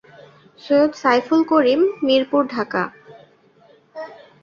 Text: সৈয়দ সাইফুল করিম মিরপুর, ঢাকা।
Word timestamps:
সৈয়দ 0.61 0.91
সাইফুল 1.01 1.41
করিম 1.51 1.81
মিরপুর, 2.05 2.41
ঢাকা। 2.53 2.83